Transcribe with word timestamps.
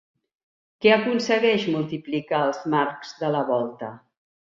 Què 0.85 0.93
aconsegueix 0.93 1.67
multiplicar 1.73 2.39
els 2.45 2.63
marcs 2.77 3.13
de 3.21 3.31
la 3.37 3.45
volta? 3.51 3.91